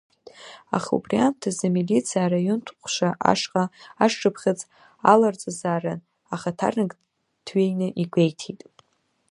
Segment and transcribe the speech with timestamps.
[0.75, 3.63] Аха убри аамҭазы, амилициа араионтә ҟәша ашҟа
[4.03, 4.59] ашшыԥхьыӡ
[5.11, 5.99] аларҵазаарын,
[6.35, 6.91] ахаҭарнак
[7.45, 8.61] дҩеины игәеиҭеит.